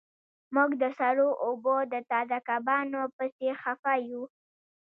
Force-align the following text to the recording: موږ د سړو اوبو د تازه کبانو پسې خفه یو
موږ 0.55 0.71
د 0.81 0.83
سړو 0.99 1.29
اوبو 1.45 1.75
د 1.93 1.95
تازه 2.11 2.37
کبانو 2.49 3.01
پسې 3.15 3.49
خفه 3.61 3.93
یو 4.09 4.21